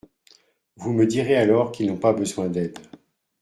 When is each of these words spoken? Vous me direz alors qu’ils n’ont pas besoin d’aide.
Vous 0.77 0.93
me 0.93 1.05
direz 1.05 1.35
alors 1.35 1.71
qu’ils 1.71 1.85
n’ont 1.85 1.95
pas 1.97 2.11
besoin 2.11 2.49
d’aide. 2.49 2.79